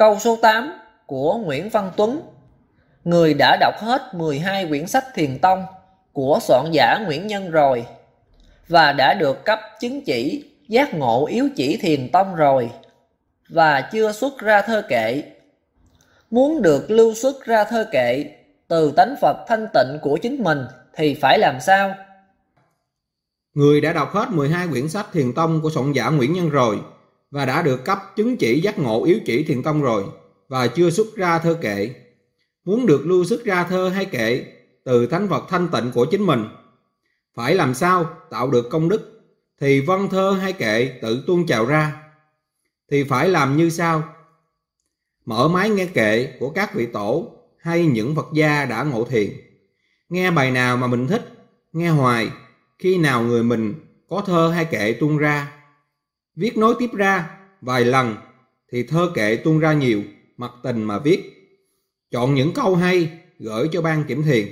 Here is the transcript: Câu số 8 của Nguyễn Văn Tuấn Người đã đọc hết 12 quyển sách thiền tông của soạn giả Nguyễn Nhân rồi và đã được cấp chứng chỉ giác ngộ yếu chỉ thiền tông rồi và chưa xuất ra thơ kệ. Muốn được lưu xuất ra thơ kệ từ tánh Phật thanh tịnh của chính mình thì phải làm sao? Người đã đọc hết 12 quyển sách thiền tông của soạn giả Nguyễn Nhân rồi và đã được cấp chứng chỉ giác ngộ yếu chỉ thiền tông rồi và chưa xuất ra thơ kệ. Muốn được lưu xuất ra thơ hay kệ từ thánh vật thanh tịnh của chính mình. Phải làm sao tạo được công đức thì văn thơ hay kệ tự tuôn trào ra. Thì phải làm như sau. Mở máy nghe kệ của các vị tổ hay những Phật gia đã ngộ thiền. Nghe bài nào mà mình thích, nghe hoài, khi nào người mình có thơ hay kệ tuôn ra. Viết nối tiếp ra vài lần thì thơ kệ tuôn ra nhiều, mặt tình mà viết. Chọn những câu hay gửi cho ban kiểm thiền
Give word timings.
Câu 0.00 0.18
số 0.18 0.38
8 0.42 0.72
của 1.06 1.36
Nguyễn 1.36 1.68
Văn 1.68 1.90
Tuấn 1.96 2.22
Người 3.04 3.34
đã 3.34 3.56
đọc 3.60 3.74
hết 3.78 4.14
12 4.14 4.66
quyển 4.66 4.86
sách 4.86 5.04
thiền 5.14 5.38
tông 5.38 5.64
của 6.12 6.38
soạn 6.42 6.64
giả 6.72 6.98
Nguyễn 7.06 7.26
Nhân 7.26 7.50
rồi 7.50 7.86
và 8.68 8.92
đã 8.92 9.14
được 9.14 9.44
cấp 9.44 9.60
chứng 9.80 10.04
chỉ 10.04 10.44
giác 10.68 10.94
ngộ 10.94 11.26
yếu 11.26 11.48
chỉ 11.56 11.76
thiền 11.76 12.10
tông 12.12 12.34
rồi 12.34 12.70
và 13.48 13.80
chưa 13.80 14.12
xuất 14.12 14.38
ra 14.38 14.62
thơ 14.62 14.82
kệ. 14.88 15.22
Muốn 16.30 16.62
được 16.62 16.90
lưu 16.90 17.14
xuất 17.14 17.44
ra 17.44 17.64
thơ 17.64 17.88
kệ 17.92 18.24
từ 18.68 18.92
tánh 18.96 19.14
Phật 19.20 19.36
thanh 19.48 19.66
tịnh 19.74 19.98
của 20.02 20.16
chính 20.22 20.42
mình 20.42 20.66
thì 20.94 21.14
phải 21.14 21.38
làm 21.38 21.60
sao? 21.60 21.94
Người 23.54 23.80
đã 23.80 23.92
đọc 23.92 24.12
hết 24.12 24.30
12 24.30 24.68
quyển 24.68 24.88
sách 24.88 25.06
thiền 25.12 25.32
tông 25.34 25.60
của 25.62 25.70
soạn 25.70 25.92
giả 25.92 26.10
Nguyễn 26.10 26.32
Nhân 26.32 26.48
rồi 26.48 26.78
và 27.30 27.44
đã 27.44 27.62
được 27.62 27.84
cấp 27.84 27.98
chứng 28.16 28.36
chỉ 28.36 28.60
giác 28.60 28.78
ngộ 28.78 29.04
yếu 29.04 29.18
chỉ 29.26 29.44
thiền 29.44 29.62
tông 29.62 29.82
rồi 29.82 30.04
và 30.48 30.66
chưa 30.66 30.90
xuất 30.90 31.16
ra 31.16 31.38
thơ 31.38 31.58
kệ. 31.60 31.90
Muốn 32.64 32.86
được 32.86 33.06
lưu 33.06 33.24
xuất 33.24 33.44
ra 33.44 33.64
thơ 33.64 33.88
hay 33.88 34.04
kệ 34.04 34.44
từ 34.84 35.06
thánh 35.06 35.28
vật 35.28 35.44
thanh 35.48 35.68
tịnh 35.68 35.90
của 35.94 36.04
chính 36.04 36.22
mình. 36.22 36.44
Phải 37.34 37.54
làm 37.54 37.74
sao 37.74 38.04
tạo 38.30 38.50
được 38.50 38.70
công 38.70 38.88
đức 38.88 39.22
thì 39.60 39.80
văn 39.80 40.08
thơ 40.10 40.38
hay 40.40 40.52
kệ 40.52 40.98
tự 41.02 41.24
tuôn 41.26 41.46
trào 41.46 41.66
ra. 41.66 42.02
Thì 42.90 43.04
phải 43.04 43.28
làm 43.28 43.56
như 43.56 43.70
sau. 43.70 44.02
Mở 45.24 45.48
máy 45.48 45.70
nghe 45.70 45.86
kệ 45.86 46.32
của 46.40 46.50
các 46.50 46.74
vị 46.74 46.86
tổ 46.86 47.32
hay 47.58 47.86
những 47.86 48.14
Phật 48.14 48.26
gia 48.32 48.64
đã 48.64 48.82
ngộ 48.82 49.04
thiền. 49.04 49.30
Nghe 50.08 50.30
bài 50.30 50.50
nào 50.50 50.76
mà 50.76 50.86
mình 50.86 51.06
thích, 51.06 51.48
nghe 51.72 51.88
hoài, 51.88 52.30
khi 52.78 52.98
nào 52.98 53.22
người 53.22 53.42
mình 53.42 53.74
có 54.08 54.22
thơ 54.26 54.50
hay 54.54 54.64
kệ 54.64 54.92
tuôn 54.92 55.18
ra. 55.18 55.52
Viết 56.40 56.56
nối 56.56 56.74
tiếp 56.78 56.90
ra 56.92 57.30
vài 57.60 57.84
lần 57.84 58.16
thì 58.72 58.82
thơ 58.82 59.12
kệ 59.14 59.36
tuôn 59.36 59.58
ra 59.58 59.72
nhiều, 59.72 60.02
mặt 60.36 60.52
tình 60.62 60.84
mà 60.84 60.98
viết. 60.98 61.20
Chọn 62.10 62.34
những 62.34 62.52
câu 62.52 62.76
hay 62.76 63.10
gửi 63.38 63.68
cho 63.72 63.82
ban 63.82 64.04
kiểm 64.04 64.22
thiền 64.22 64.46